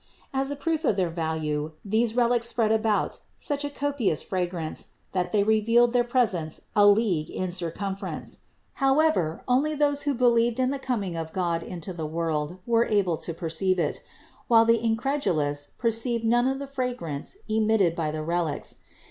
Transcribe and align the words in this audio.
As 0.33 0.49
a 0.49 0.55
proof 0.55 0.83
of 0.83 0.95
their 0.95 1.11
value 1.11 1.73
these 1.85 2.15
relics 2.15 2.47
spread 2.47 2.71
about 2.71 3.19
such 3.37 3.63
a 3.63 3.69
copious 3.69 4.23
fragrance 4.23 4.93
that 5.11 5.31
they 5.31 5.43
revealed 5.43 5.93
their 5.93 6.03
presence 6.03 6.61
a 6.75 6.87
league 6.87 7.29
in 7.29 7.51
circumference. 7.51 8.39
However, 8.81 9.43
only 9.47 9.75
those 9.75 10.01
who 10.01 10.15
believed 10.15 10.59
in 10.59 10.71
the 10.71 10.79
coming 10.79 11.15
of 11.15 11.31
God 11.33 11.61
into 11.61 11.93
the 11.93 12.07
world 12.07 12.57
were 12.65 12.85
able 12.87 13.17
to 13.17 13.31
perceive 13.31 13.77
it; 13.77 14.01
while 14.47 14.65
the 14.65 14.83
incredulous 14.83 15.73
perceived 15.77 16.23
none 16.23 16.47
of 16.47 16.57
the 16.57 16.65
fragrance 16.65 17.37
emitted 17.47 17.93
by 17.95 18.09
the 18.09 18.23
relics. 18.23 18.77